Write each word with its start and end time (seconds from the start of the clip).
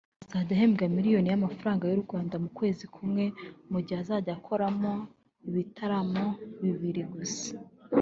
azajya 0.39 0.53
ahembwa 0.57 0.83
miliyoni 0.97 1.27
y’amafaranga 1.29 1.83
y’u 1.85 2.03
Rwanda 2.05 2.35
mu 2.43 2.49
kwezi 2.57 2.83
kumwe 2.93 3.25
mu 3.71 3.79
gihe 3.85 3.97
azajya 4.03 4.31
akoramo 4.37 4.93
ibitaramo 5.47 6.25
bibiri 6.61 7.03
gusa 7.13 7.49